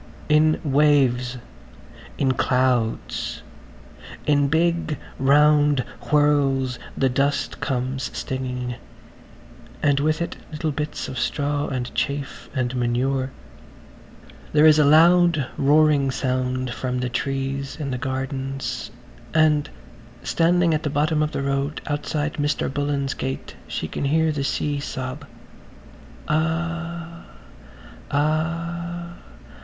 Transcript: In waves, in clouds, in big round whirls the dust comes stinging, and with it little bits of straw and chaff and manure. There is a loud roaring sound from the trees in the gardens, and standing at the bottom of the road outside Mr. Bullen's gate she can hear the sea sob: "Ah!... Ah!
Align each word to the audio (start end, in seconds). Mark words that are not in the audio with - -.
In 0.29 0.59
waves, 0.63 1.37
in 2.17 2.31
clouds, 2.31 3.43
in 4.25 4.47
big 4.47 4.97
round 5.19 5.81
whirls 6.09 6.79
the 6.97 7.07
dust 7.07 7.59
comes 7.59 8.09
stinging, 8.11 8.77
and 9.83 9.99
with 9.99 10.19
it 10.19 10.37
little 10.51 10.71
bits 10.71 11.07
of 11.07 11.19
straw 11.19 11.67
and 11.67 11.93
chaff 11.93 12.49
and 12.55 12.75
manure. 12.75 13.29
There 14.53 14.65
is 14.65 14.79
a 14.79 14.85
loud 14.85 15.45
roaring 15.55 16.09
sound 16.09 16.71
from 16.73 16.97
the 16.97 17.09
trees 17.09 17.75
in 17.79 17.91
the 17.91 17.99
gardens, 17.99 18.89
and 19.35 19.69
standing 20.23 20.73
at 20.73 20.81
the 20.81 20.89
bottom 20.89 21.21
of 21.21 21.31
the 21.31 21.43
road 21.43 21.79
outside 21.85 22.37
Mr. 22.37 22.73
Bullen's 22.73 23.13
gate 23.13 23.55
she 23.67 23.87
can 23.87 24.05
hear 24.05 24.31
the 24.31 24.43
sea 24.43 24.79
sob: 24.79 25.27
"Ah!... 26.27 27.25
Ah! 28.09 29.13